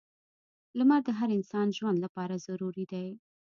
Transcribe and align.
•لمر 0.77 0.99
د 1.05 1.09
هر 1.19 1.29
انسان 1.37 1.67
ژوند 1.77 1.97
لپاره 2.05 2.41
ضروری 2.45 2.85
دی. 2.91 3.07